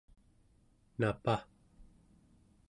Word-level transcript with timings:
napa 0.99 1.35